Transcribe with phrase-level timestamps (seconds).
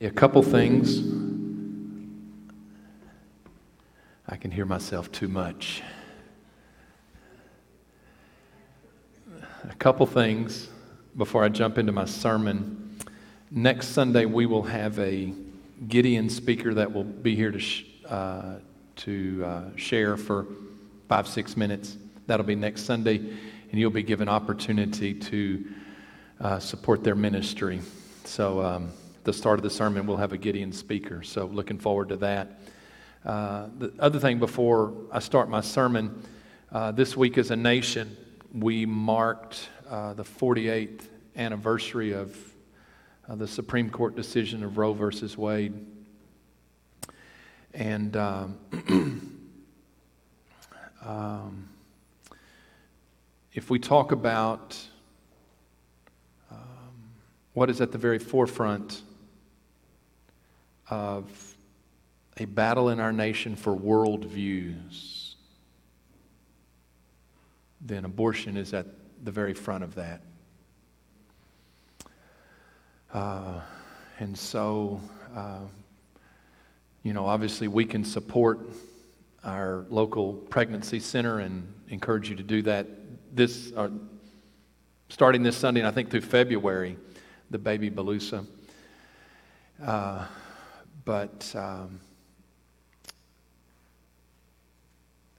[0.00, 1.00] A couple things.
[4.28, 5.82] I can hear myself too much.
[9.68, 10.68] A couple things
[11.16, 12.96] before I jump into my sermon.
[13.50, 15.32] Next Sunday, we will have a
[15.88, 18.58] Gideon speaker that will be here to, sh- uh,
[18.96, 20.46] to uh, share for
[21.08, 21.96] five, six minutes.
[22.28, 25.64] That'll be next Sunday, and you'll be given opportunity to
[26.40, 27.80] uh, support their ministry.
[28.22, 28.92] So, um,
[29.28, 31.22] the start of the sermon, we'll have a Gideon speaker.
[31.22, 32.60] So, looking forward to that.
[33.26, 36.22] Uh, the other thing before I start my sermon,
[36.72, 38.16] uh, this week as a nation,
[38.54, 41.02] we marked uh, the 48th
[41.36, 42.34] anniversary of
[43.28, 45.74] uh, the Supreme Court decision of Roe versus Wade.
[47.74, 48.56] And um,
[51.04, 51.68] um,
[53.52, 54.78] if we talk about
[56.50, 56.58] um,
[57.52, 59.02] what is at the very forefront
[60.90, 61.56] of
[62.36, 65.34] a battle in our nation for worldviews,
[67.80, 68.86] then abortion is at
[69.24, 70.20] the very front of that.
[73.12, 73.60] Uh,
[74.18, 75.00] and so,
[75.34, 75.60] uh,
[77.02, 78.60] you know, obviously we can support
[79.44, 82.86] our local pregnancy center and encourage you to do that
[83.34, 83.88] this, uh,
[85.08, 86.96] starting this Sunday, and I think through February,
[87.50, 88.44] the Baby Balusa.
[91.08, 92.00] But um,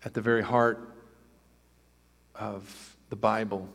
[0.03, 0.95] at the very heart
[2.33, 3.69] of the Bible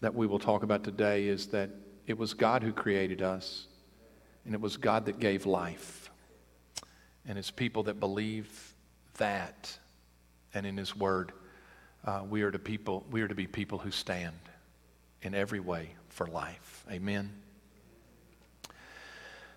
[0.00, 1.70] that we will talk about today is that
[2.08, 3.68] it was God who created us,
[4.44, 6.10] and it was God that gave life.
[7.24, 8.74] And it's people that believe
[9.18, 9.78] that,
[10.54, 11.30] and in His Word,
[12.04, 13.06] uh, we are to people.
[13.12, 14.34] We are to be people who stand
[15.22, 16.84] in every way for life.
[16.90, 17.30] Amen.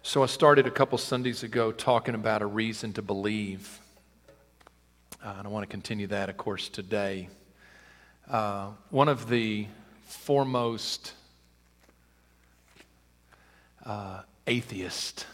[0.06, 3.80] So I started a couple Sundays ago talking about a reason to believe.
[5.24, 7.30] Uh, and I want to continue that, of course, today.
[8.30, 9.66] Uh, one of the
[10.04, 11.14] foremost
[13.86, 15.26] uh, atheists,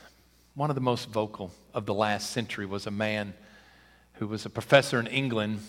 [0.54, 3.34] one of the most vocal of the last century, was a man
[4.14, 5.62] who was a professor in England,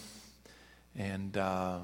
[0.95, 1.79] and uh,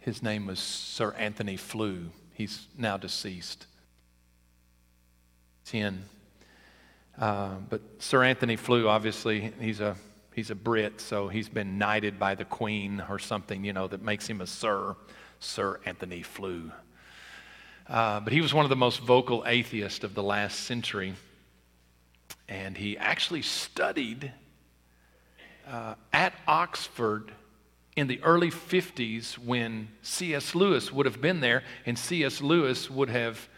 [0.00, 2.10] his name was Sir Antony Flew.
[2.34, 3.64] He's now deceased.
[5.64, 6.04] 10.
[7.18, 9.96] Uh, but Sir Antony Flew, obviously, he's a
[10.34, 14.02] he's a Brit, so he's been knighted by the Queen or something, you know, that
[14.02, 14.94] makes him a Sir,
[15.40, 16.70] Sir Antony Flew.
[17.88, 21.14] Uh, but he was one of the most vocal atheists of the last century,
[22.48, 24.30] and he actually studied
[25.66, 27.32] uh, at Oxford
[27.96, 30.54] in the early 50s when C.S.
[30.54, 32.42] Lewis would have been there, and C.S.
[32.42, 33.48] Lewis would have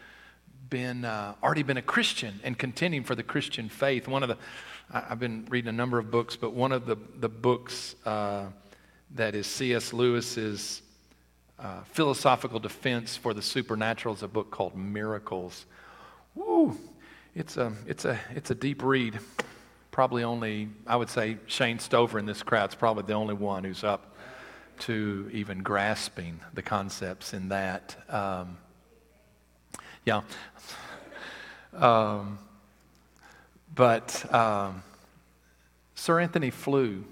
[0.69, 4.07] been uh, already been a Christian and contending for the Christian faith.
[4.07, 4.37] One of the
[4.91, 8.45] I, have been reading a number of books, but one of the the books uh,
[9.15, 9.93] that is C.S.
[9.93, 10.81] Lewis's
[11.59, 15.65] uh, philosophical defense for the supernatural is a book called Miracles.
[16.35, 16.77] Woo!
[17.35, 19.19] It's a it's a it's a deep read.
[19.91, 23.63] Probably only I would say Shane Stover in this crowd is probably the only one
[23.63, 24.15] who's up
[24.79, 27.95] to even grasping the concepts in that.
[28.07, 28.57] Um,
[30.09, 30.21] yeah.
[31.75, 32.39] Um,
[33.75, 34.81] but um,
[35.93, 37.03] Sir Antony Flew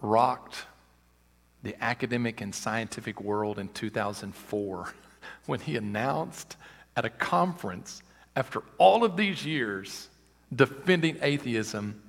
[0.00, 0.64] rocked
[1.62, 4.94] the academic and scientific world in 2004
[5.46, 6.56] when he announced
[6.96, 8.02] at a conference
[8.34, 10.08] after all of these years
[10.54, 12.00] defending atheism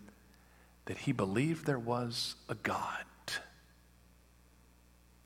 [0.86, 3.04] that he believed there was a God.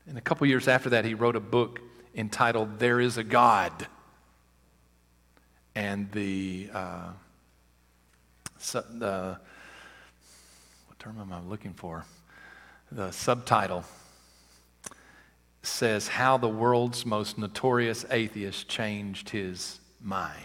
[0.08, 1.80] And a couple years after that, he wrote a book
[2.18, 3.86] entitled There is a God.
[5.74, 7.12] And the, uh,
[8.72, 9.38] the,
[10.88, 12.04] what term am I looking for?
[12.90, 13.84] The subtitle
[15.62, 20.42] says How the World's Most Notorious Atheist Changed His Mind.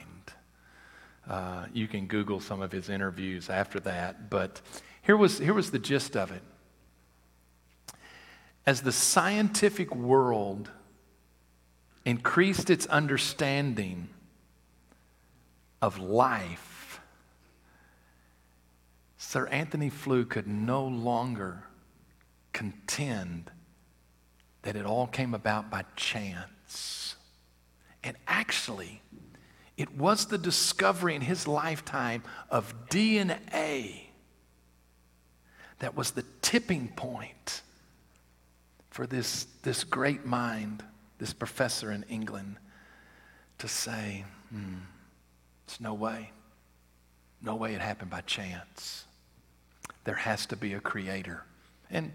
[1.27, 4.61] Uh, you can Google some of his interviews after that, but
[5.01, 6.43] here was, here was the gist of it.
[8.65, 10.69] As the scientific world
[12.05, 14.09] increased its understanding
[15.81, 16.99] of life,
[19.17, 21.63] Sir Antony Flew could no longer
[22.51, 23.49] contend
[24.63, 27.15] that it all came about by chance.
[28.03, 29.01] And actually,
[29.77, 34.01] it was the discovery in his lifetime of DNA
[35.79, 37.61] that was the tipping point
[38.89, 40.83] for this, this great mind,
[41.23, 42.57] this professor in England,
[43.57, 44.79] to say, hmm,
[45.65, 46.31] it's no way.
[47.41, 49.05] No way it happened by chance.
[50.03, 51.45] There has to be a creator.
[51.89, 52.11] And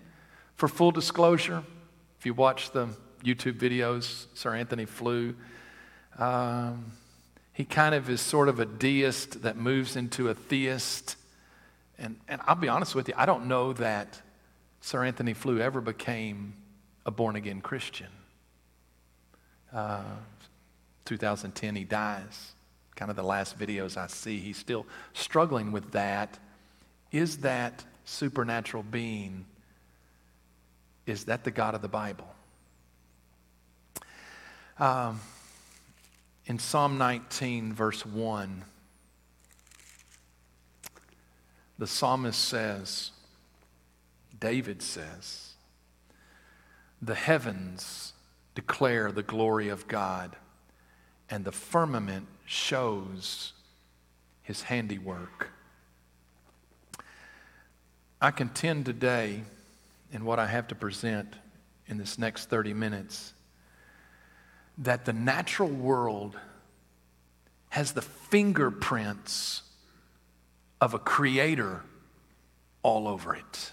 [0.57, 1.63] for full disclosure,
[2.19, 2.89] if you watch the
[3.25, 5.35] YouTube videos, Sir Antony Flew,
[6.19, 6.93] um,
[7.55, 11.17] he kind of is sort of a deist that moves into a theist.
[11.99, 14.21] And, and I'll be honest with you, I don't know that
[14.83, 16.53] Sir Antony Flew ever became
[17.07, 18.09] a born again Christian.
[19.73, 20.03] Uh,
[21.05, 22.53] 2010, he dies.
[22.97, 26.39] Kind of the last videos I see, he's still struggling with that.
[27.13, 29.47] Is that supernatural being,
[31.07, 32.29] is that the God of the Bible?
[34.79, 35.21] Um,
[36.47, 38.65] in Psalm 19, verse 1,
[41.79, 43.13] the psalmist says,
[44.39, 45.53] David says,
[47.01, 48.08] The heavens
[48.59, 50.35] declare the glory of God,
[51.31, 53.53] and the firmament shows
[54.43, 55.51] his handiwork.
[58.21, 59.43] I contend today
[60.11, 61.35] in what I have to present
[61.87, 63.33] in this next 30 minutes
[64.79, 66.37] that the natural world
[67.69, 69.63] has the fingerprints
[70.81, 71.85] of a creator
[72.83, 73.71] all over it.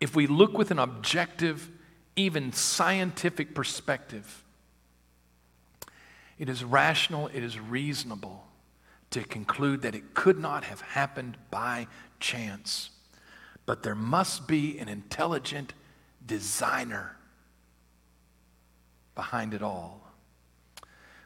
[0.00, 1.70] If we look with an objective,
[2.18, 4.42] even scientific perspective,
[6.38, 8.44] it is rational, it is reasonable
[9.10, 11.86] to conclude that it could not have happened by
[12.20, 12.90] chance.
[13.66, 15.74] But there must be an intelligent
[16.26, 17.16] designer
[19.14, 20.00] behind it all.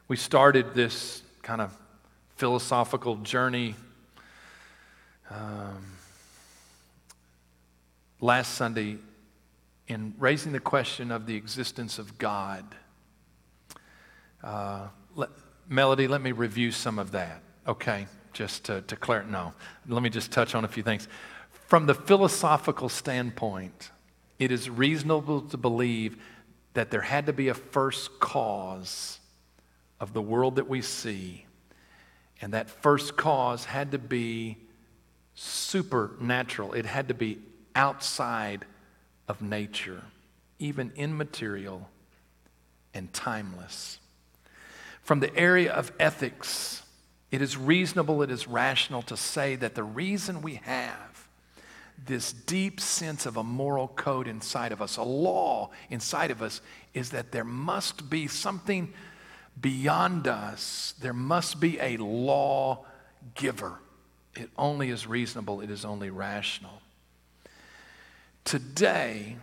[0.08, 1.76] We started this kind of
[2.36, 3.74] philosophical journey
[5.30, 5.96] um,
[8.20, 8.98] last Sunday
[9.88, 12.64] in raising the question of the existence of God.
[14.42, 15.30] Uh, let,
[15.68, 18.06] Melody, let me review some of that, okay?
[18.32, 19.52] Just to, to no.
[19.88, 21.08] Let me just touch on a few things.
[21.50, 23.90] From the philosophical standpoint,
[24.38, 26.16] it is reasonable to believe
[26.74, 29.18] that there had to be a first cause
[30.00, 31.46] of the world that we see,
[32.40, 34.56] and that first cause had to be
[35.34, 36.72] supernatural.
[36.72, 37.38] It had to be
[37.74, 38.64] outside
[39.32, 40.02] of nature,
[40.58, 41.88] even immaterial
[42.92, 43.98] and timeless.
[45.02, 46.82] From the area of ethics,
[47.30, 51.28] it is reasonable, it is rational to say that the reason we have
[52.04, 56.60] this deep sense of a moral code inside of us, a law inside of us,
[56.92, 58.92] is that there must be something
[59.58, 60.92] beyond us.
[61.00, 62.84] There must be a law
[63.34, 63.78] giver.
[64.34, 66.81] It only is reasonable, it is only rational.
[68.44, 69.36] Today,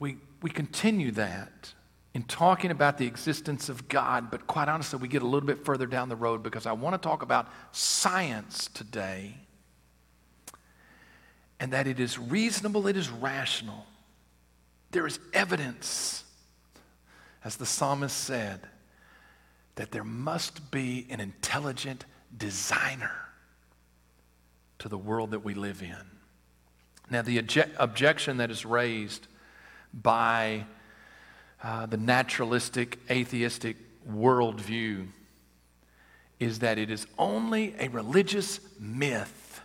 [0.00, 1.72] we, we continue that
[2.14, 5.64] in talking about the existence of God, but quite honestly, we get a little bit
[5.64, 9.34] further down the road because I want to talk about science today
[11.60, 13.86] and that it is reasonable, it is rational.
[14.92, 16.24] There is evidence,
[17.44, 18.60] as the psalmist said,
[19.74, 22.06] that there must be an intelligent
[22.36, 23.25] designer
[24.78, 25.96] to the world that we live in.
[27.10, 29.26] Now, the obje- objection that is raised
[29.92, 30.64] by
[31.62, 33.76] uh, the naturalistic, atheistic
[34.10, 35.06] worldview
[36.38, 39.60] is that it is only a religious myth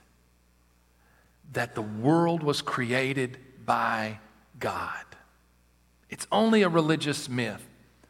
[1.51, 4.19] that the world was created by
[4.59, 5.05] God.
[6.09, 7.65] It's only a religious myth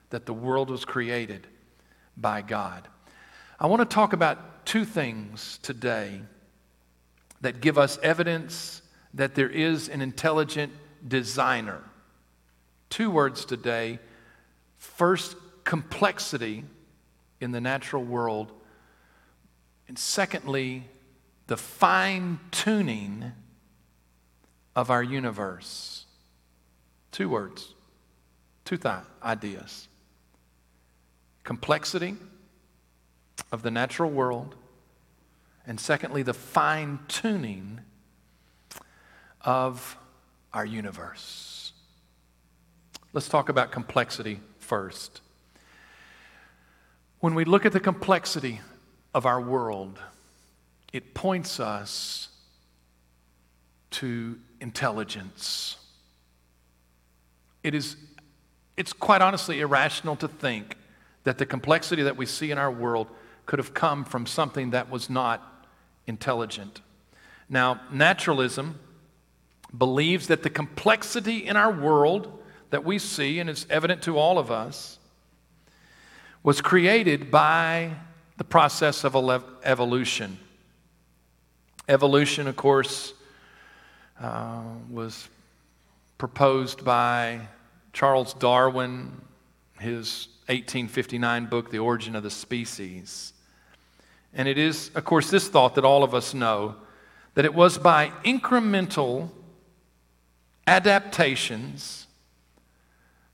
[0.10, 1.48] that the world was created
[2.18, 2.88] by God.
[3.60, 6.22] I want to talk about two things today
[7.42, 8.82] that give us evidence
[9.14, 10.72] that there is an intelligent
[11.08, 11.82] designer.
[12.90, 14.00] Two words today.
[14.78, 16.64] First, complexity
[17.40, 18.52] in the natural world.
[19.88, 20.86] And secondly,
[21.48, 23.32] the fine tuning
[24.76, 26.06] of our universe.
[27.12, 27.74] Two words,
[28.64, 29.90] two th- ideas.
[31.44, 32.16] Complexity
[33.52, 34.56] of the natural world
[35.66, 37.82] and secondly, the fine tuning
[39.42, 39.98] of
[40.54, 41.72] our universe.
[43.14, 45.22] Let's talk about complexity first.
[47.20, 48.62] When we look at the complexity
[49.14, 50.00] of our world,
[50.94, 52.30] it points us
[53.92, 55.78] to intelligence.
[57.64, 57.96] It is,
[58.78, 60.78] it's quite honestly irrational to think
[61.24, 63.08] that the complexity that we see in our world
[63.46, 65.51] could have come from something that was not
[66.08, 66.82] intelligent.
[67.50, 68.80] Now, naturalism
[69.78, 72.40] believes that the complexity in our world,
[72.70, 75.00] that we see, and it's evident to all of us,
[76.44, 77.92] was created by
[78.38, 79.16] the process of
[79.64, 80.38] evolution.
[81.88, 83.14] Evolution, of course,
[84.20, 85.28] uh, was
[86.18, 87.42] proposed by
[87.94, 89.12] Charles Darwin,
[89.80, 93.34] his 1859 book, The Origin of the Species.
[94.34, 96.76] And it is, of course, this thought that all of us know
[97.34, 99.30] that it was by incremental
[100.68, 102.08] adaptations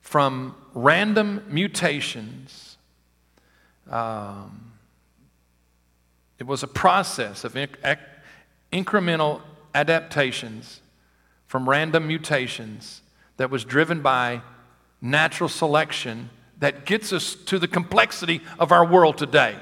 [0.00, 2.78] from random mutations.
[3.90, 4.72] Um,
[6.38, 7.98] it was a process of inc-
[8.72, 9.42] incremental
[9.74, 10.80] adaptations
[11.46, 13.02] from random mutations
[13.36, 14.42] that was driven by
[15.00, 19.56] natural selection that gets us to the complexity of our world today.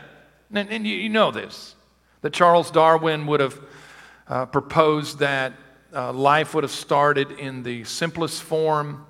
[0.52, 1.74] And, and you, you, know this
[2.22, 3.60] that Charles Darwin would have
[4.28, 5.52] uh, proposed that
[5.94, 9.06] uh, life would have started in the simplest form,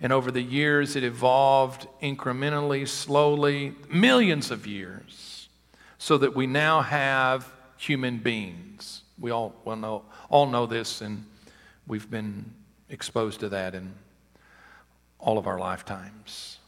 [0.00, 5.48] and over the years it evolved incrementally, slowly, millions of years,
[5.98, 9.02] so that we now have human beings.
[9.18, 11.26] We all, well know, all know this, and
[11.86, 12.52] we've been
[12.88, 13.92] exposed to that in
[15.18, 16.59] all of our lifetimes.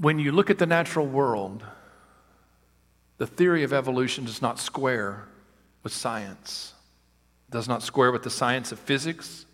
[0.00, 1.64] When you look at the natural world,
[3.16, 5.26] the theory of evolution does not square
[5.82, 6.72] with science,
[7.48, 9.44] it does not square with the science of physics.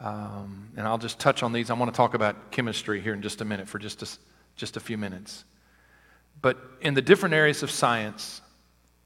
[0.00, 1.70] Um, and I'll just touch on these.
[1.70, 4.08] I want to talk about chemistry here in just a minute for just a,
[4.56, 5.44] just a few minutes.
[6.40, 8.42] But in the different areas of science,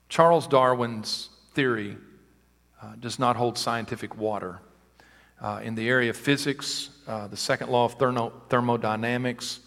[0.09, 1.99] Charles Darwin's theory
[2.83, 4.59] uh, does not hold scientific water.
[5.39, 9.61] Uh, in the area of physics, uh, the second law of thermo- thermodynamics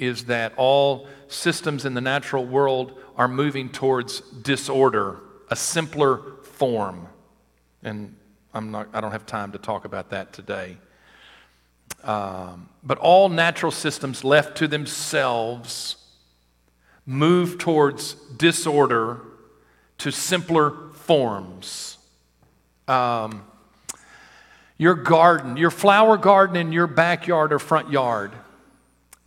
[0.00, 7.06] is that all systems in the natural world are moving towards disorder, a simpler form.
[7.82, 8.16] And
[8.54, 10.78] I'm not, I don't have time to talk about that today.
[12.02, 15.96] Um, but all natural systems left to themselves
[17.04, 19.20] move towards disorder
[19.98, 21.98] to simpler forms.
[22.88, 23.44] Um,
[24.78, 28.32] your garden, your flower garden in your backyard or front yard,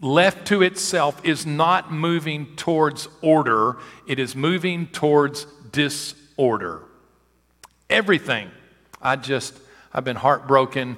[0.04, 6.82] left to itself, is not moving towards order, it is moving towards disorder.
[7.90, 8.52] Everything.
[9.02, 9.58] I just,
[9.94, 10.98] I've been heartbroken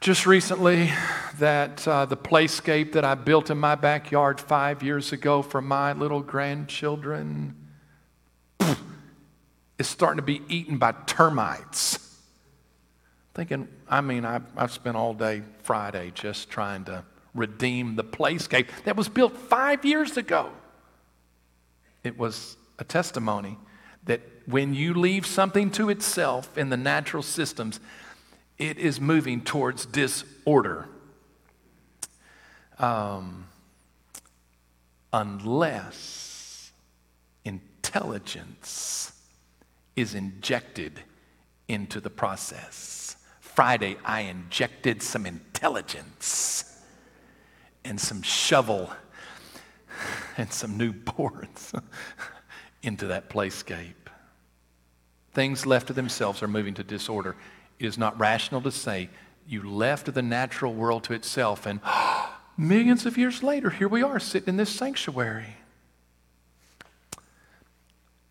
[0.00, 0.90] just recently
[1.38, 5.92] that uh, the playscape that I built in my backyard five years ago for my
[5.92, 7.56] little grandchildren
[9.78, 11.98] is starting to be eaten by termites.
[13.34, 18.68] Thinking, I mean, I've, I've spent all day Friday just trying to redeem the playscape
[18.84, 20.50] that was built five years ago.
[22.04, 23.58] It was a testimony
[24.04, 27.80] that when you leave something to itself in the natural systems,
[28.58, 30.88] it is moving towards disorder.
[32.78, 33.46] Um,
[35.12, 36.72] unless
[37.44, 39.12] intelligence
[39.94, 41.00] is injected
[41.68, 43.16] into the process.
[43.40, 46.51] Friday, I injected some intelligence
[47.84, 48.90] and some shovel
[50.36, 51.72] and some new boards
[52.82, 53.94] into that playscape.
[55.32, 57.36] Things left to themselves are moving to disorder.
[57.78, 59.08] It is not rational to say
[59.46, 61.80] you left the natural world to itself and
[62.56, 65.56] millions of years later, here we are sitting in this sanctuary.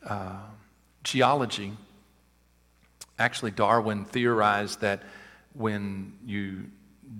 [0.06, 0.40] Uh,
[1.04, 1.74] geology.
[3.20, 5.04] Actually, Darwin theorized that
[5.54, 6.66] when you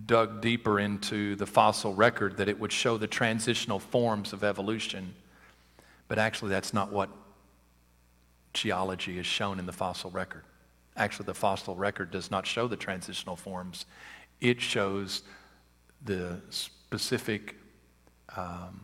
[0.06, 5.14] dug deeper into the fossil record, that it would show the transitional forms of evolution.
[6.08, 7.10] But actually, that's not what
[8.54, 10.44] geology is shown in the fossil record.
[10.96, 13.86] Actually, the fossil record does not show the transitional forms,
[14.40, 15.24] it shows
[16.04, 17.56] the specific
[18.36, 18.82] um,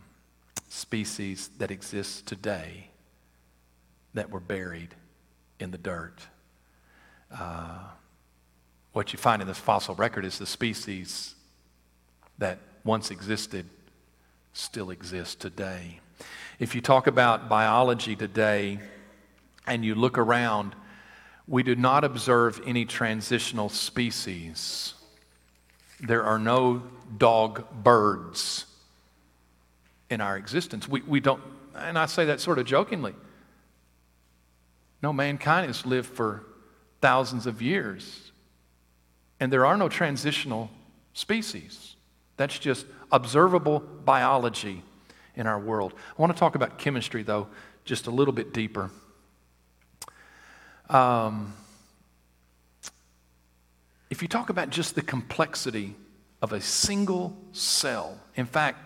[0.70, 2.90] species that exist today
[4.14, 4.96] that were buried
[5.60, 6.28] in the dirt.
[7.32, 7.80] Uh,
[8.98, 11.36] what you find in this fossil record is the species
[12.40, 13.64] that once existed
[14.54, 16.00] still exists today.
[16.58, 18.80] If you talk about biology today
[19.68, 20.76] and you look around,
[21.48, 24.96] we do not observe any transitional species.
[26.00, 26.82] There are no
[27.20, 28.66] dog birds
[30.10, 30.90] in our existence.
[30.90, 31.44] We, we don't,
[31.76, 33.14] and I say that sort of jokingly.
[35.04, 36.46] No, mankind has lived for
[37.00, 38.27] thousands of years,
[39.40, 40.70] and there are no transitional
[41.14, 41.96] species.
[42.38, 44.84] That's just observable biology
[45.36, 45.94] in our world.
[46.18, 47.48] I want to talk about chemistry, though,
[47.86, 48.92] just a little bit deeper.
[50.90, 51.54] Um,
[54.10, 55.96] if you talk about just the complexity
[56.42, 58.80] of a single cell, in fact,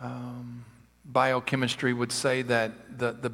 [0.00, 0.64] um,
[1.04, 3.32] biochemistry would say that the, the,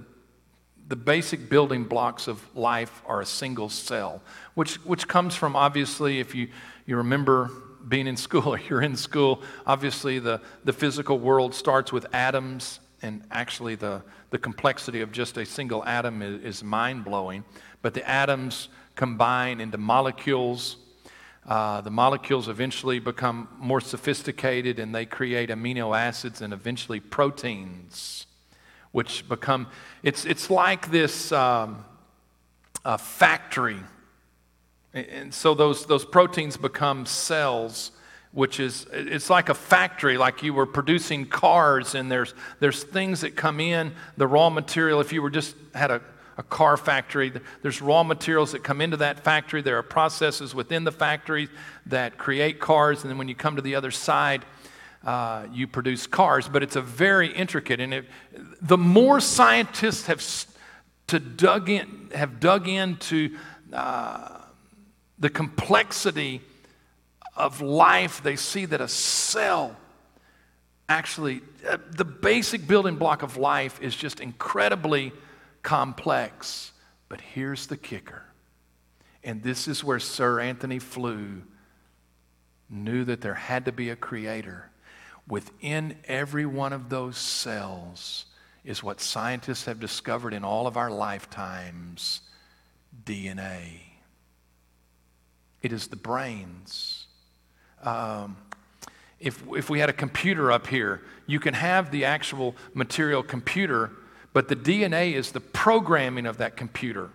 [0.89, 4.23] the basic building blocks of life are a single cell,
[4.55, 6.49] which, which comes from obviously, if you,
[6.87, 7.51] you remember
[7.89, 12.81] being in school or you're in school, obviously the, the physical world starts with atoms,
[13.03, 17.45] and actually the, the complexity of just a single atom is, is mind blowing.
[17.83, 20.77] But the atoms combine into molecules.
[21.47, 28.27] Uh, the molecules eventually become more sophisticated and they create amino acids and eventually proteins,
[28.95, 29.67] which become,
[30.03, 31.85] it's, it's like this um,
[32.99, 33.81] factory
[34.95, 37.91] and so those, those proteins become cells,
[38.31, 43.23] which is, it's like a factory, like you were producing cars, and there's, there's things
[43.23, 45.01] that come in, the raw material.
[45.01, 46.01] If you were just had a,
[46.39, 47.33] a car factory,
[47.63, 49.63] there's raw materials that come into that factory.
[49.63, 51.49] There are processes within the factory
[51.87, 54.45] that create cars, and then when you come to the other side,
[55.05, 56.49] uh, you produce cars.
[56.49, 58.05] But it's a very intricate, and it,
[58.61, 60.23] the more scientists have
[61.09, 63.37] to dug in, have dug into.
[63.73, 64.41] Uh,
[65.19, 66.41] the complexity
[67.37, 69.77] of life, they see that a cell
[70.89, 75.13] actually, uh, the basic building block of life is just incredibly
[75.63, 76.73] complex.
[77.09, 78.25] But here's the kicker.
[79.23, 81.43] And this is where Sir Antony Flew
[82.69, 84.71] knew that there had to be a creator.
[85.29, 88.27] Within every one of those cells
[88.65, 92.21] is what scientists have discovered in all of our lifetimes
[93.05, 93.81] DNA.
[95.63, 97.07] It is the brains.
[97.83, 98.37] Um,
[99.21, 103.91] if, if we had a computer up here, you can have the actual material computer,
[104.35, 107.11] but the DNA is the programming of that computer.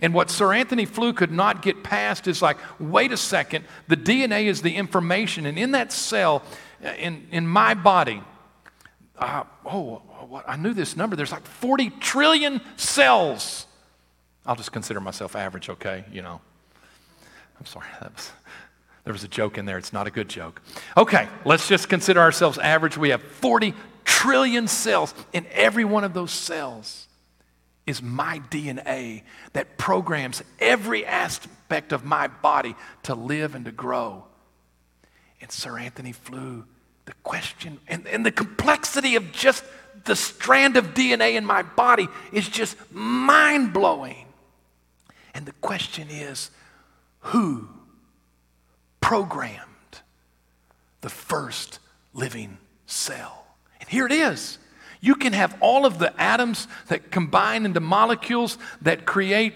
[0.00, 3.96] And what Sir Antony Flew could not get past is like, wait a second, the
[3.96, 6.42] DNA is the information, and in that cell,
[6.82, 8.22] in, in my body,
[9.18, 10.02] uh, oh,
[10.46, 11.16] I knew this number.
[11.16, 13.66] There's like 40 trillion cells.
[14.44, 16.04] I'll just consider myself average, okay?
[16.12, 16.40] You know.
[17.58, 18.30] I'm sorry, that was,
[19.04, 19.78] there was a joke in there.
[19.78, 20.60] It's not a good joke.
[20.96, 22.98] Okay, let's just consider ourselves average.
[22.98, 25.14] We have 40 trillion cells.
[25.32, 27.06] In every one of those cells
[27.86, 34.24] is my DNA that programs every aspect of my body to live and to grow.
[35.46, 36.64] And Sir Antony Flew,
[37.04, 39.62] the question and, and the complexity of just
[40.04, 44.26] the strand of DNA in my body is just mind blowing.
[45.34, 46.50] And the question is,
[47.20, 47.68] who
[49.00, 49.62] programmed
[51.00, 51.78] the first
[52.12, 53.46] living cell.
[53.78, 54.58] And here it is.
[55.00, 59.54] You can have all of the atoms that combine into molecules that create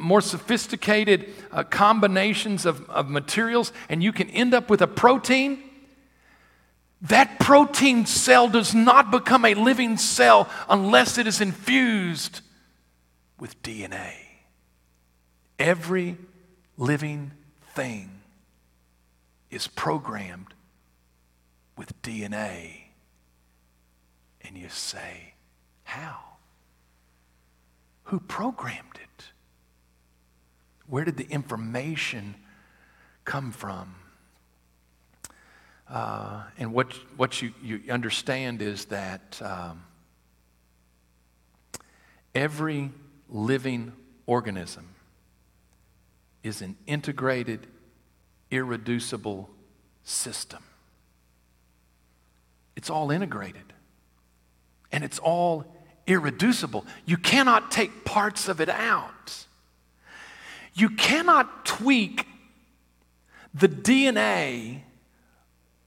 [0.00, 5.62] more sophisticated uh, combinations of, of materials, and you can end up with a protein.
[7.02, 12.40] That protein cell does not become a living cell unless it is infused
[13.38, 14.14] with DNA.
[15.58, 16.16] Every
[16.76, 17.32] living
[17.74, 18.10] thing
[19.50, 20.54] is programmed
[21.76, 22.82] with DNA.
[24.42, 25.34] And you say,
[25.84, 26.18] How?
[28.04, 29.01] Who programmed it?
[30.86, 32.34] Where did the information
[33.24, 33.94] come from?
[35.88, 39.84] Uh, and what, what you, you understand is that um,
[42.34, 42.90] every
[43.28, 43.92] living
[44.26, 44.88] organism
[46.42, 47.66] is an integrated,
[48.50, 49.50] irreducible
[50.02, 50.62] system.
[52.74, 53.72] It's all integrated
[54.90, 55.64] and it's all
[56.06, 56.86] irreducible.
[57.06, 59.46] You cannot take parts of it out.
[60.74, 62.26] You cannot tweak
[63.54, 64.82] the DNA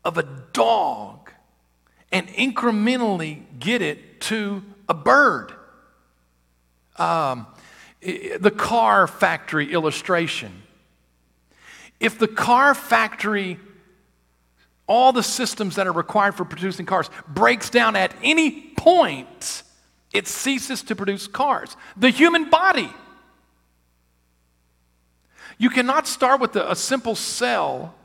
[0.03, 1.31] of a dog
[2.11, 5.51] and incrementally get it to a bird.
[6.97, 7.47] Um,
[8.01, 10.61] the car factory illustration.
[11.99, 13.59] If the car factory,
[14.87, 19.63] all the systems that are required for producing cars, breaks down at any point,
[20.13, 21.75] it ceases to produce cars.
[21.97, 22.93] The human body.
[25.57, 27.95] You cannot start with a, a simple cell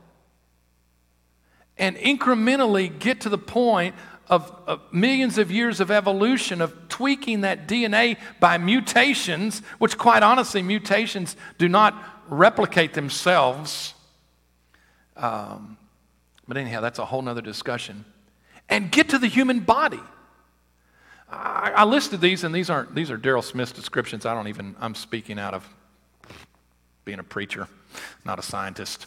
[1.77, 3.95] and incrementally get to the point
[4.27, 10.23] of, of, millions of years of evolution of tweaking that DNA by mutations, which, quite
[10.23, 11.95] honestly, mutations do not
[12.29, 13.93] replicate themselves.
[15.17, 15.77] Um,
[16.47, 18.05] but anyhow, that's a whole nother discussion.
[18.69, 19.99] And get to the human body.
[21.29, 24.25] I, I listed these, and these aren't these are Daryl Smith's descriptions.
[24.25, 25.67] I don't even I'm speaking out of
[27.11, 27.67] being a preacher,
[28.23, 29.05] not a scientist.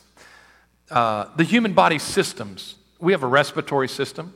[0.90, 2.74] Uh, the human body systems.
[3.00, 4.34] We have a respiratory system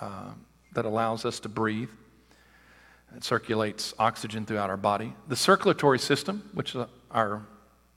[0.00, 0.30] uh,
[0.72, 1.90] that allows us to breathe.
[3.14, 5.12] It circulates oxygen throughout our body.
[5.28, 7.42] The circulatory system, which is our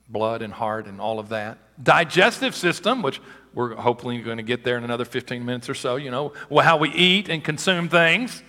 [0.10, 1.58] blood and heart and all of that.
[1.82, 3.22] Digestive system, which
[3.54, 6.76] we're hopefully going to get there in another 15 minutes or so, you know, how
[6.76, 8.44] we eat and consume things,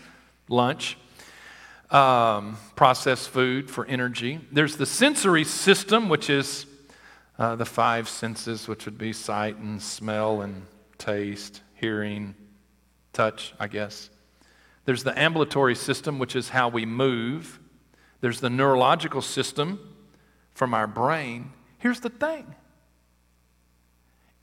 [0.49, 0.97] lunch,
[1.93, 4.41] um, processed food for energy.
[4.51, 6.67] There's the sensory system, which is
[7.39, 10.63] uh, the five senses, which would be sight and smell and
[10.97, 12.35] taste, hearing,
[13.13, 14.09] touch, I guess.
[14.87, 17.61] There's the ambulatory system, which is how we move.
[18.21, 19.79] There's the neurological system
[20.55, 21.53] from our brain.
[21.79, 22.55] Here's the thing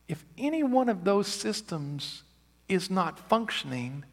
[0.08, 2.24] if any one of those systems
[2.68, 4.06] is not functioning,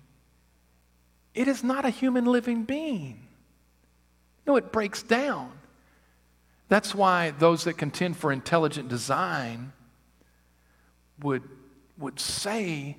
[1.35, 3.26] it is not a human living being.
[4.47, 5.53] No, it breaks down.
[6.69, 9.73] That's why those that contend for intelligent design
[11.23, 11.43] would,
[11.99, 12.97] would say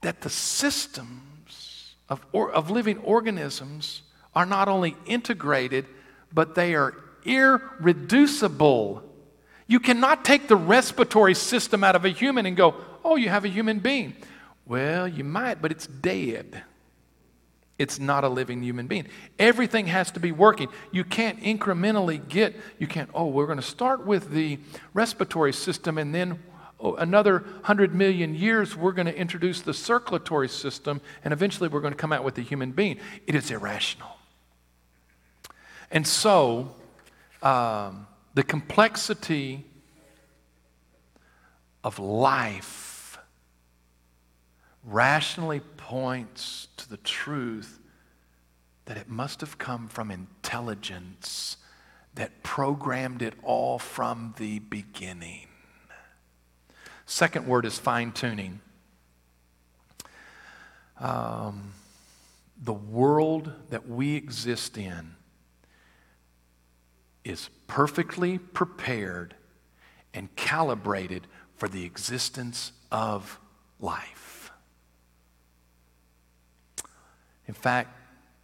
[0.00, 4.02] that the systems of, or, of living organisms
[4.34, 5.86] are not only integrated,
[6.32, 9.02] but they are irreducible.
[9.66, 13.44] You cannot take the respiratory system out of a human and go, oh, you have
[13.44, 14.14] a human being.
[14.66, 16.62] Well, you might, but it's dead.
[17.78, 19.06] It's not a living human being.
[19.38, 20.68] Everything has to be working.
[20.90, 24.58] You can't incrementally get, you can't, oh, we're going to start with the
[24.94, 26.40] respiratory system and then
[26.80, 31.80] oh, another 100 million years we're going to introduce the circulatory system and eventually we're
[31.80, 32.98] going to come out with a human being.
[33.28, 34.10] It is irrational.
[35.92, 36.74] And so,
[37.42, 39.64] um, the complexity
[41.84, 42.87] of life
[44.88, 47.78] rationally points to the truth
[48.86, 51.58] that it must have come from intelligence
[52.14, 55.46] that programmed it all from the beginning.
[57.06, 58.60] Second word is fine tuning.
[60.98, 61.72] Um,
[62.60, 65.14] the world that we exist in
[67.24, 69.34] is perfectly prepared
[70.14, 73.38] and calibrated for the existence of
[73.78, 74.17] life.
[77.48, 77.96] In fact,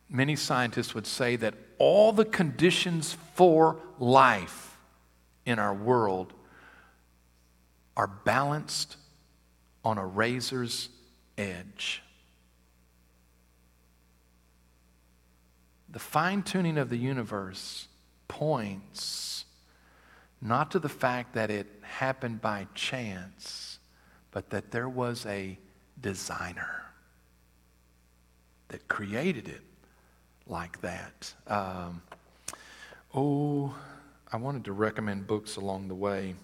[0.09, 4.79] many scientists would say that all the conditions for life
[5.45, 6.33] in our world
[7.97, 8.97] are balanced
[9.85, 10.89] on a razor's
[11.37, 12.03] edge.
[15.91, 17.87] The fine tuning of the universe
[18.27, 19.45] points
[20.41, 23.79] not to the fact that it happened by chance,
[24.31, 25.59] but that there was a
[26.01, 26.85] designer
[28.95, 29.61] created it
[30.47, 31.35] like that.
[31.49, 32.01] Um,
[33.13, 33.75] oh,
[34.33, 36.37] I wanted to recommend books along the way.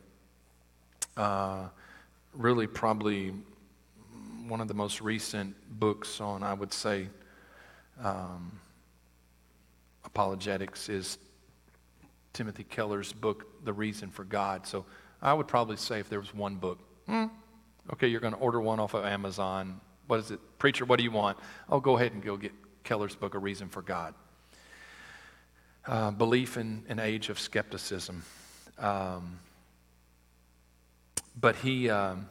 [1.16, 1.68] Uh,
[2.34, 3.32] really, probably
[4.48, 7.06] one of the most recent books on, I would say,
[8.02, 8.58] um,
[10.04, 11.18] apologetics is
[12.32, 14.66] Timothy Keller's book, The Reason for God.
[14.66, 14.86] So
[15.22, 17.26] I would probably say if there was one book, hmm,
[17.92, 20.40] okay, you're going to order one off of Amazon, what is it?
[20.60, 21.38] Preacher, what do you want?
[21.70, 22.52] Oh, go ahead and go get
[22.84, 24.14] Keller's book, A Reason for God.
[25.86, 28.22] Uh, belief in an age of skepticism.
[28.78, 29.38] Um,
[31.40, 32.28] but he, um,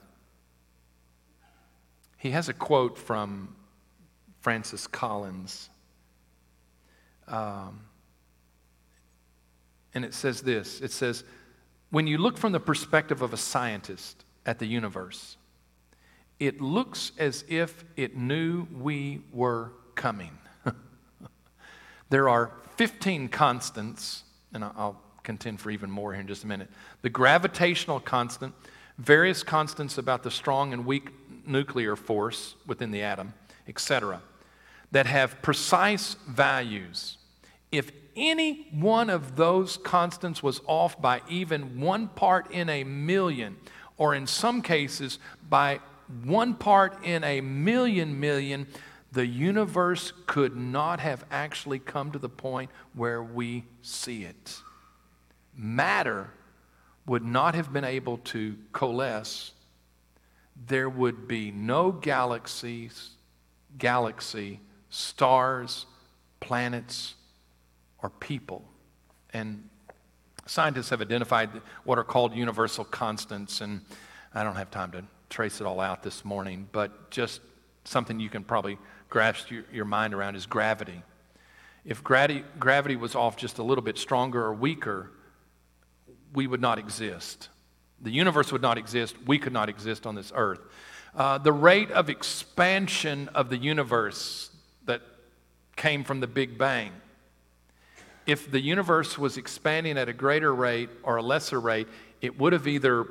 [2.17, 3.55] he has a quote from
[4.41, 5.71] Francis Collins.
[7.27, 7.81] Um,
[9.95, 11.23] and it says this it says,
[11.89, 15.35] when you look from the perspective of a scientist at the universe,
[16.39, 20.37] it looks as if it knew we were coming.
[22.09, 24.23] there are 15 constants,
[24.53, 26.69] and I'll contend for even more here in just a minute.
[27.01, 28.53] The gravitational constant,
[28.97, 31.09] various constants about the strong and weak
[31.45, 33.33] nuclear force within the atom,
[33.67, 34.21] etc.,
[34.91, 37.17] that have precise values.
[37.71, 43.57] If any one of those constants was off by even one part in a million,
[43.97, 45.79] or in some cases by
[46.23, 48.67] one part in a million million,
[49.11, 54.59] the universe could not have actually come to the point where we see it.
[55.55, 56.31] Matter
[57.05, 59.51] would not have been able to coalesce.
[60.67, 63.11] There would be no galaxies,
[63.77, 65.85] galaxy, stars,
[66.39, 67.15] planets,
[68.03, 68.63] or people.
[69.33, 69.69] And
[70.45, 71.49] scientists have identified
[71.83, 73.81] what are called universal constants, and
[74.33, 77.41] I don't have time to trace it all out this morning, but just
[77.83, 78.77] something you can probably
[79.09, 81.01] grasp your, your mind around is gravity.
[81.85, 85.11] If gravity, gravity was off just a little bit stronger or weaker,
[86.33, 87.49] we would not exist.
[88.01, 89.15] The universe would not exist.
[89.25, 90.59] We could not exist on this earth.
[91.15, 94.51] Uh, the rate of expansion of the universe
[94.85, 95.01] that
[95.75, 96.91] came from the Big Bang.
[98.25, 101.87] If the universe was expanding at a greater rate or a lesser rate,
[102.21, 103.07] it would have either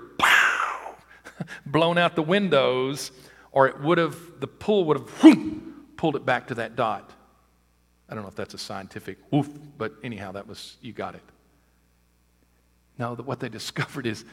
[1.67, 3.11] blown out the windows
[3.53, 5.09] or it would have, the pull would have
[5.97, 7.11] pulled it back to that dot.
[8.09, 11.23] I don't know if that's a scientific woof, but anyhow, that was, you got it.
[12.99, 14.25] No, what they discovered is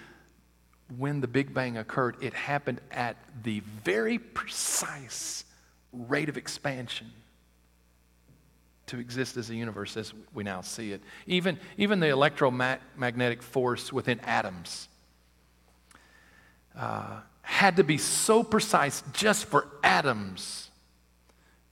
[0.98, 5.46] when the Big Bang occurred, it happened at the very precise
[5.91, 7.12] rate of expansion
[8.88, 11.02] to exist as a universe as we now see it.
[11.26, 14.88] Even, even the electromagnetic force within atoms
[16.78, 20.70] uh, had to be so precise just for atoms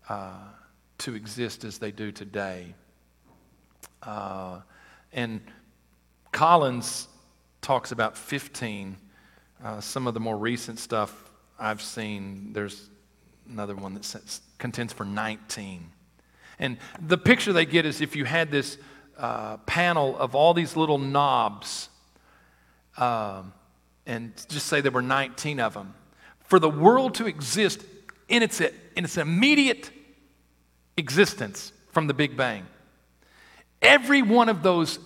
[0.08, 0.34] uh,
[1.00, 2.76] to exist as they do today.
[4.02, 4.60] Uh,
[5.12, 5.42] and
[6.32, 7.08] Collins
[7.62, 8.98] talks about 15.
[9.63, 12.89] Uh, some of the more recent stuff I've seen, there's
[13.50, 15.89] another one that says, contends for 19.
[16.60, 18.78] And the picture they get is if you had this
[19.18, 21.89] uh, panel of all these little knobs,
[22.98, 23.54] um,
[24.06, 25.94] and just say there were 19 of them,
[26.46, 27.84] for the world to exist
[28.28, 29.92] in its, in its immediate
[30.98, 32.66] existence from the Big Bang,
[33.82, 35.00] every one of those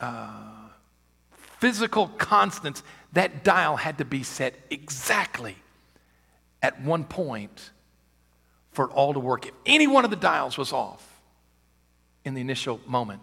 [0.00, 0.68] uh,
[1.58, 5.56] physical constants, that dial had to be set exactly
[6.62, 7.70] at one point
[8.70, 9.46] for it all to work.
[9.46, 11.20] If any one of the dials was off
[12.24, 13.20] in the initial moment,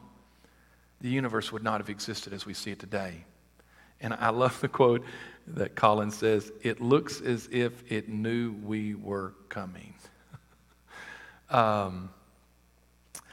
[1.01, 3.23] the universe would not have existed as we see it today.
[4.01, 5.03] And I love the quote
[5.47, 9.93] that Collins says it looks as if it knew we were coming.
[11.49, 12.09] um,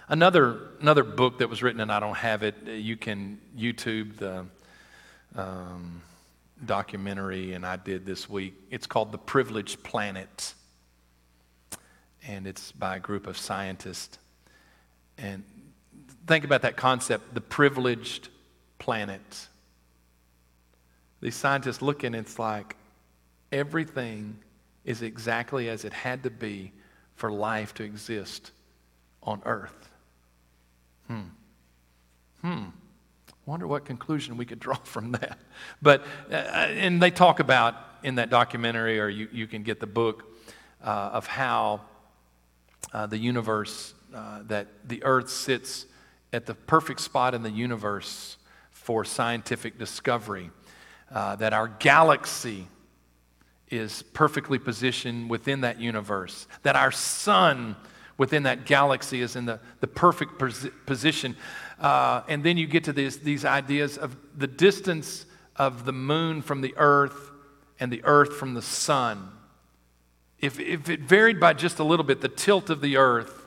[0.09, 4.47] another, another book that was written, and I don't have it, you can YouTube the
[5.37, 6.03] um,
[6.65, 8.55] documentary, and I did this week.
[8.71, 10.55] It's called The Privileged Planet
[12.29, 14.19] and it's by a group of scientists.
[15.19, 15.45] And
[16.27, 18.29] think about that concept the privileged
[18.79, 19.49] planet.
[21.27, 22.77] These scientists look and it's like
[23.51, 24.39] everything
[24.85, 26.71] is exactly as it had to be
[27.17, 28.53] for life to exist
[29.25, 29.91] on earth.
[31.09, 31.23] Hmm.
[32.43, 32.65] Hmm.
[33.45, 35.41] Wonder what conclusion we could draw from that.
[35.83, 39.89] But, uh, and they talk about in that documentary, or you, you can get the
[39.89, 40.33] book,
[40.81, 41.81] uh, of how
[42.93, 45.87] uh, the universe, uh, that the earth sits
[46.33, 48.37] at the perfect spot in the universe
[48.71, 50.53] for scientific discovery,
[51.11, 52.69] uh, that our galaxy
[53.69, 57.77] is perfectly positioned within that universe, that our sun
[58.19, 61.37] within that galaxy is in the, the perfect pos- position.
[61.79, 66.41] Uh, and then you get to these, these ideas of the distance of the moon
[66.43, 67.31] from the earth
[67.79, 69.31] and the earth from the sun
[70.41, 73.47] if, if it varied by just a little bit, the tilt of the earth,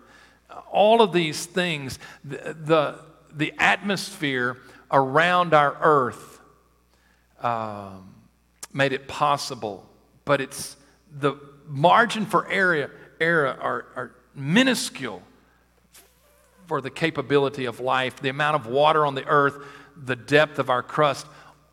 [0.72, 3.00] all of these things, the, the,
[3.34, 4.58] the atmosphere
[4.92, 6.29] around our earth
[7.42, 8.14] um,
[8.74, 9.88] made it possible.
[10.26, 10.76] But it's
[11.12, 11.36] the
[11.68, 15.22] margin for error, error are, are minuscule
[16.68, 19.58] for the capability of life, the amount of water on the earth,
[19.98, 21.26] the depth of our crust.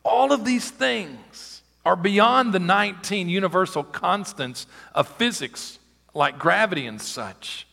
[0.04, 5.78] All of these things are beyond the 19 universal constants of physics,
[6.14, 7.66] like gravity and such.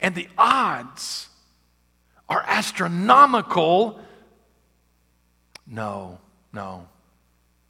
[0.00, 1.28] And the odds
[2.28, 4.00] are astronomical.
[5.66, 6.18] No,
[6.52, 6.88] no,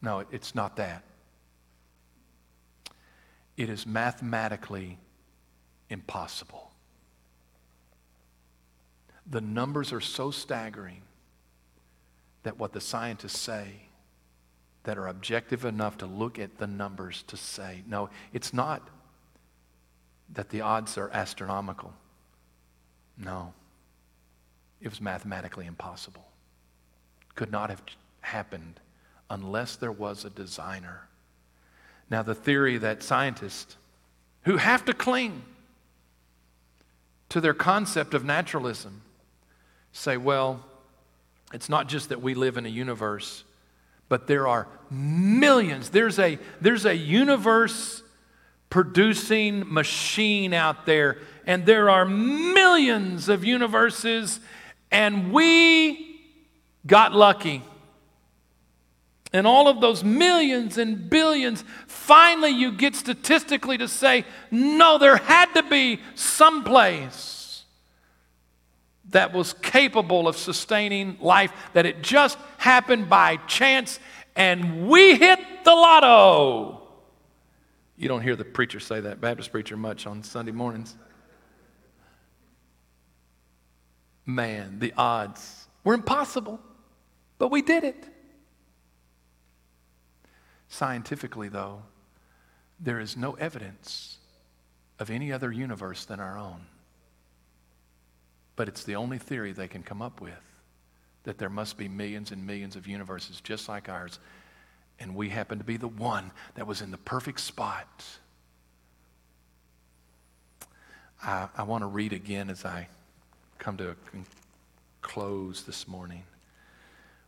[0.04, 1.02] no, it's not that.
[3.56, 4.98] It is mathematically
[5.88, 6.70] impossible.
[9.28, 11.00] The numbers are so staggering
[12.42, 13.88] that what the scientists say
[14.82, 18.86] that are objective enough to look at the numbers to say, no, it's not
[20.34, 21.94] that the odds are astronomical.
[23.16, 23.54] No.
[24.82, 26.26] It was mathematically impossible.
[27.34, 27.82] Could not have
[28.20, 28.80] happened
[29.30, 31.08] unless there was a designer.
[32.10, 33.76] Now, the theory that scientists
[34.42, 35.42] who have to cling
[37.30, 39.02] to their concept of naturalism
[39.92, 40.64] say, well,
[41.52, 43.44] it's not just that we live in a universe
[44.08, 45.90] but there are millions.
[45.90, 48.02] There's a, there's a universe
[48.70, 54.40] producing machine out there, and there are millions of universes,
[54.90, 56.20] and we
[56.87, 57.62] got lucky.
[59.34, 65.16] And all of those millions and billions, finally you get statistically to say, no, there
[65.16, 67.64] had to be some place
[69.10, 73.98] that was capable of sustaining life, that it just happened by chance
[74.36, 76.82] and we hit the lotto.
[77.96, 80.94] You don't hear the preacher say that, Baptist preacher, much on Sunday mornings.
[84.26, 86.60] Man, the odds were impossible,
[87.38, 88.13] but we did it.
[90.74, 91.82] Scientifically, though,
[92.80, 94.18] there is no evidence
[94.98, 96.62] of any other universe than our own.
[98.56, 100.32] But it's the only theory they can come up with
[101.22, 104.18] that there must be millions and millions of universes just like ours,
[104.98, 108.04] and we happen to be the one that was in the perfect spot.
[111.22, 112.88] I, I want to read again as I
[113.60, 113.96] come to a
[115.02, 116.24] close this morning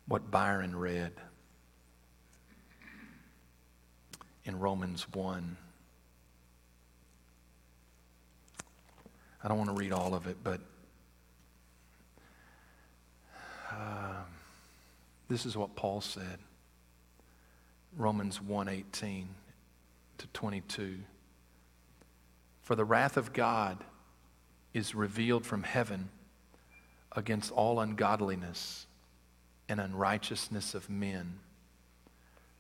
[0.09, 1.13] what Byron read
[4.47, 5.57] in Romans 1.
[9.43, 10.61] I don't want to read all of it, but
[13.71, 14.23] uh,
[15.29, 16.39] this is what Paul said.
[17.97, 19.27] Romans 1:18
[20.19, 20.99] to 22.
[22.63, 23.79] For the wrath of God
[24.73, 26.11] is revealed from heaven
[27.13, 28.87] against all ungodliness
[29.69, 31.39] and unrighteousness of men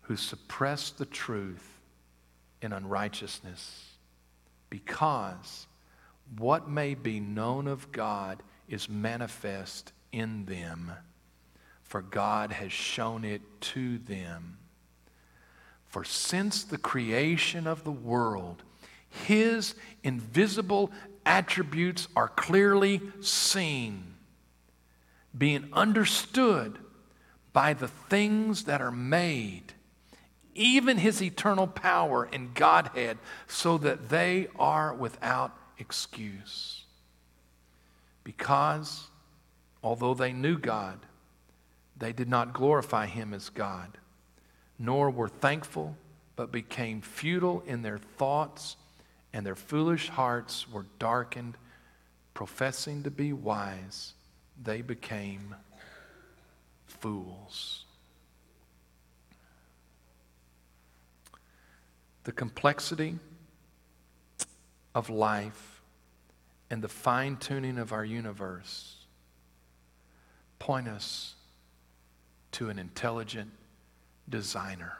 [0.03, 1.76] who suppress the truth
[2.63, 3.97] in unrighteousness
[4.71, 5.67] because
[6.39, 10.93] what may be known of God is manifest in them,
[11.83, 14.59] for God has shown it to them.
[15.87, 18.63] For since the creation of the world,
[19.25, 20.91] his invisible
[21.25, 24.15] attributes are clearly seen,
[25.37, 26.79] being understood
[27.53, 29.73] by the things that are made,
[30.57, 36.85] even his eternal power and Godhead, so that they are without excuse.
[38.25, 39.09] Because,
[39.83, 40.99] although they knew God,
[41.97, 43.99] they did not glorify him as God,
[44.79, 45.97] nor were thankful,
[46.35, 48.77] but became futile in their thoughts,
[49.33, 51.57] and their foolish hearts were darkened.
[52.35, 54.13] Professing to be wise,
[54.63, 55.55] they became
[56.85, 57.86] fools.
[62.27, 63.21] The complexity
[64.97, 65.81] of life
[66.69, 68.97] and the fine tuning of our universe
[70.59, 71.37] point us
[72.51, 73.53] to an intelligent
[74.29, 74.99] designer.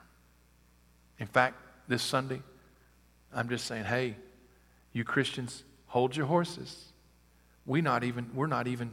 [1.19, 1.57] In fact,
[1.89, 2.41] this Sunday,
[3.35, 4.15] I'm just saying, hey,
[4.93, 6.93] you Christians, hold your horses.
[7.67, 8.93] We not even, we're not even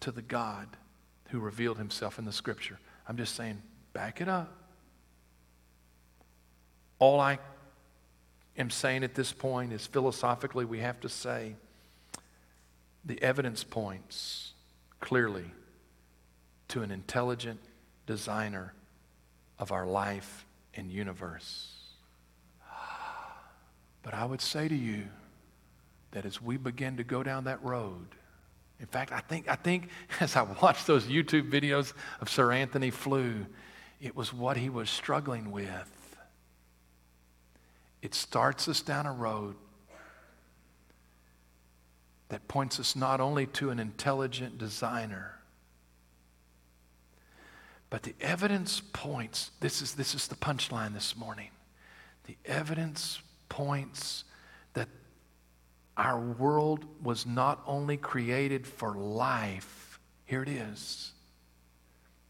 [0.00, 0.68] to the God
[1.30, 2.78] who revealed himself in the scripture.
[3.08, 3.62] I'm just saying,
[3.94, 4.52] back it up.
[6.98, 7.38] All I
[8.56, 11.56] am saying at this point is philosophically, we have to say
[13.04, 14.52] the evidence points
[15.00, 15.50] clearly
[16.68, 17.60] to an intelligent
[18.06, 18.72] designer
[19.58, 21.70] of our life and universe.
[24.02, 25.04] But I would say to you
[26.12, 28.06] that as we begin to go down that road,
[28.78, 29.88] in fact, I think, I think
[30.20, 33.46] as I watched those YouTube videos of Sir Antony Flew,
[34.00, 35.90] it was what he was struggling with.
[38.04, 39.56] It starts us down a road
[42.28, 45.38] that points us not only to an intelligent designer,
[47.88, 51.48] but the evidence points, this is, this is the punchline this morning.
[52.26, 54.24] The evidence points
[54.74, 54.90] that
[55.96, 61.12] our world was not only created for life, here it is.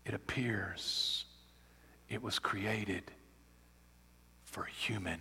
[0.05, 1.25] It appears
[2.09, 3.11] it was created
[4.45, 5.19] for human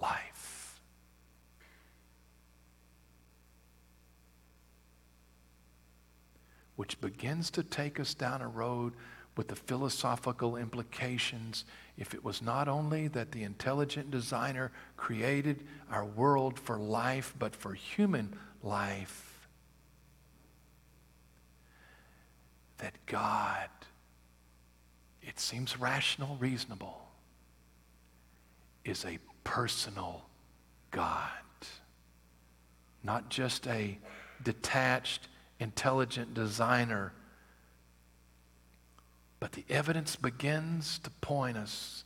[0.00, 0.80] life.
[6.76, 8.92] Which begins to take us down a road
[9.36, 11.64] with the philosophical implications
[11.98, 17.54] if it was not only that the intelligent designer created our world for life, but
[17.54, 19.48] for human life,
[22.78, 23.68] that God,
[25.22, 27.08] it seems rational, reasonable,
[28.84, 30.24] is a personal
[30.90, 31.30] God,
[33.04, 33.96] not just a
[34.42, 35.28] detached,
[35.60, 37.12] intelligent designer.
[39.38, 42.02] But the evidence begins to point us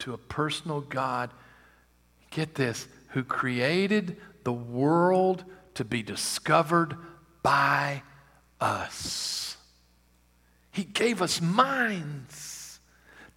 [0.00, 1.30] to a personal God,
[2.30, 5.44] get this, who created the world
[5.74, 6.96] to be discovered
[7.42, 8.02] by
[8.60, 9.56] us.
[10.70, 12.57] He gave us minds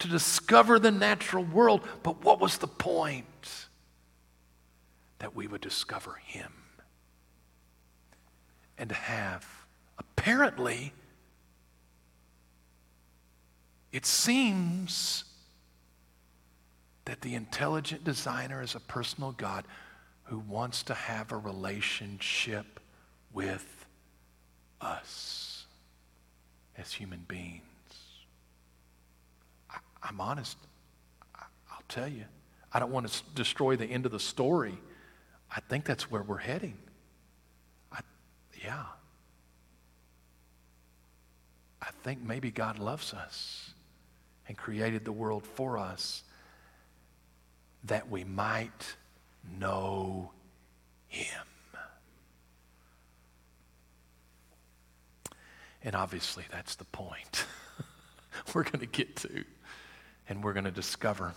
[0.02, 1.82] to discover the natural world.
[2.04, 3.26] But what was the point?
[5.20, 6.52] That we would discover Him
[8.78, 9.46] and to have,
[10.00, 10.92] apparently,
[13.92, 15.24] it seems
[17.06, 19.66] that the intelligent designer is a personal God
[20.24, 22.80] who wants to have a relationship
[23.32, 23.86] with
[24.80, 25.66] us
[26.78, 27.71] as human beings.
[30.02, 30.58] I, am honest.
[31.36, 32.26] I'll tell you.
[32.74, 34.78] I don't want to destroy the end of the story.
[35.54, 36.78] I think that's where we're heading.
[37.92, 38.00] I,
[38.64, 38.84] yeah.
[41.82, 43.74] I think maybe God loves us
[44.48, 46.24] and created the world for us
[47.84, 48.96] that we might
[49.60, 50.32] know
[51.08, 51.46] him.
[55.84, 57.46] And obviously, that's the point
[58.54, 59.44] we're going to get to
[60.32, 61.34] and we're going to discover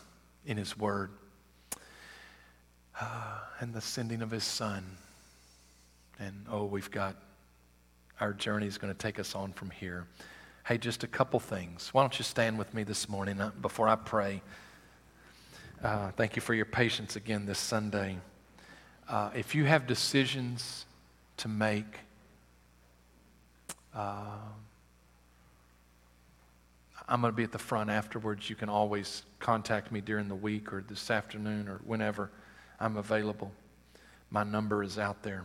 [0.47, 1.11] in his word
[3.01, 4.85] uh, and the sending of his son.
[6.21, 7.17] And oh, we've got
[8.21, 10.07] our journey is going to take us on from here.
[10.65, 11.89] Hey, just a couple things.
[11.93, 14.41] Why don't you stand with me this morning uh, before I pray?
[15.83, 18.19] Uh, thank you for your patience again this Sunday.
[19.09, 20.87] Uh, if you have decisions
[21.39, 21.99] to make,
[23.93, 24.37] uh,
[27.07, 28.49] I'm going to be at the front afterwards.
[28.49, 32.31] You can always contact me during the week or this afternoon or whenever
[32.81, 33.53] I'm available.
[34.31, 35.45] My number is out there.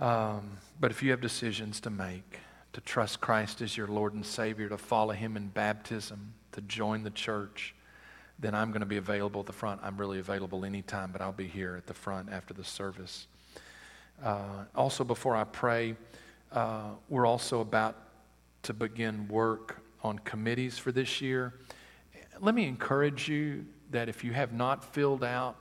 [0.00, 2.40] Um, but if you have decisions to make,
[2.72, 7.04] to trust Christ as your Lord and Savior, to follow Him in baptism, to join
[7.04, 7.74] the church,
[8.40, 9.80] then I'm going to be available at the front.
[9.84, 13.28] I'm really available anytime, but I'll be here at the front after the service.
[14.20, 15.94] Uh, also, before I pray,
[16.50, 17.96] uh, we're also about
[18.64, 21.54] to begin work on committees for this year.
[22.40, 25.56] Let me encourage you that if you have not filled out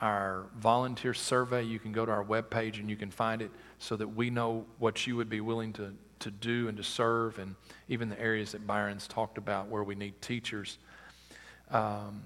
[0.00, 3.96] our volunteer survey, you can go to our webpage and you can find it so
[3.96, 7.54] that we know what you would be willing to, to do and to serve, and
[7.88, 10.78] even the areas that Byron's talked about where we need teachers
[11.70, 12.22] um,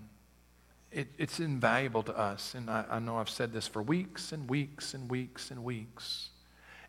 [0.90, 2.54] it, it's invaluable to us.
[2.54, 6.30] And I, I know I've said this for weeks and weeks and weeks and weeks.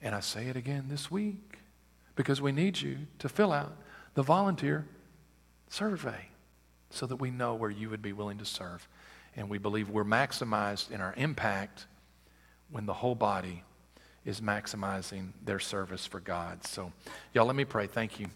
[0.01, 1.59] And I say it again this week
[2.15, 3.75] because we need you to fill out
[4.19, 4.85] the volunteer
[5.69, 6.27] survey
[6.89, 8.85] so that we know where you would be willing to serve.
[9.37, 11.87] And we believe we're maximized in our impact
[12.69, 13.63] when the whole body
[14.25, 16.65] is maximizing their service for God.
[16.65, 16.91] So,
[17.33, 17.87] y'all, let me pray.
[17.87, 18.27] Thank you.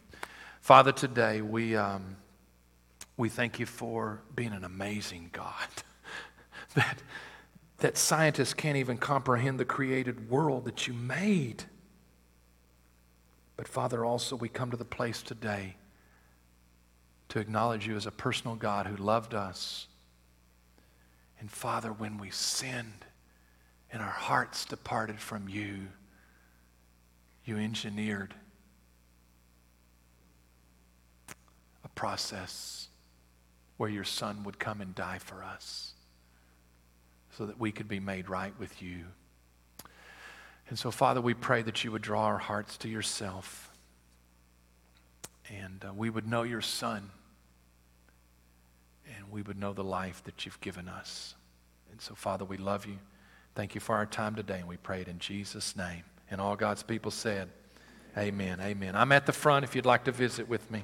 [0.61, 1.75] Father, today we.
[1.75, 2.15] Um,
[3.17, 5.67] we thank you for being an amazing God.
[6.75, 7.03] that,
[7.79, 11.65] that scientists can't even comprehend the created world that you made.
[13.63, 15.77] But Father, also we come to the place today
[17.29, 19.87] to acknowledge you as a personal God who loved us.
[21.39, 23.05] And Father, when we sinned
[23.89, 25.87] and our hearts departed from you,
[27.45, 28.33] you engineered
[31.85, 32.89] a process
[33.77, 35.93] where your son would come and die for us
[37.37, 39.05] so that we could be made right with you.
[40.69, 43.69] And so, Father, we pray that you would draw our hearts to yourself
[45.49, 47.09] and uh, we would know your son
[49.15, 51.35] and we would know the life that you've given us.
[51.91, 52.97] And so, Father, we love you.
[53.55, 56.03] Thank you for our time today, and we pray it in Jesus' name.
[56.31, 57.49] And all God's people said,
[58.17, 58.59] Amen.
[58.61, 58.95] Amen.
[58.95, 60.83] I'm at the front if you'd like to visit with me.